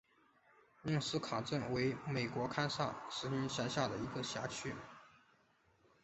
[0.81, 4.73] 宁斯卡镇区为美国堪萨斯州塞奇威克县辖下的镇区。